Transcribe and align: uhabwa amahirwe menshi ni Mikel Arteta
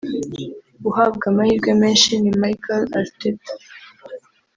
uhabwa 0.89 1.23
amahirwe 1.31 1.69
menshi 1.81 2.11
ni 2.21 2.31
Mikel 2.41 2.83
Arteta 2.99 3.51